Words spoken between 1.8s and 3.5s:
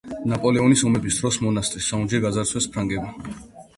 საუნჯე გაძარცვეს ფრანგებმა.